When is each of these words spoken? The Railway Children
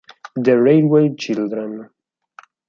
The 0.35 0.57
Railway 0.59 1.13
Children 1.15 1.91